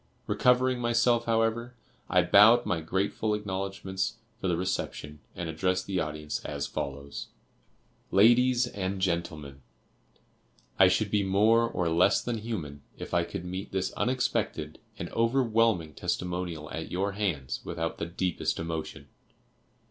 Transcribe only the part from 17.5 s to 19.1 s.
without the deepest emotion.